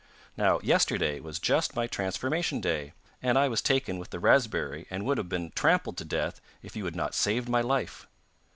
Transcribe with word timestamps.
Now 0.35 0.59
yesterday 0.61 1.19
was 1.19 1.37
just 1.37 1.75
my 1.75 1.85
transformation 1.85 2.59
day, 2.59 2.93
and 3.21 3.37
I 3.37 3.47
was 3.47 3.61
taken 3.61 3.99
with 3.99 4.09
the 4.09 4.17
raspberry 4.19 4.87
and 4.89 5.05
would 5.05 5.19
have 5.19 5.29
been 5.29 5.51
trampled 5.51 5.95
to 5.97 6.05
death 6.05 6.41
if 6.63 6.75
you 6.75 6.85
had 6.85 6.95
not 6.95 7.13
saved 7.13 7.47
my 7.47 7.61
life. 7.61 8.07